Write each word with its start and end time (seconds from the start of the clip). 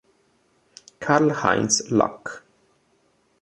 Karl-Heinz 0.99 1.91
Luck 1.91 2.41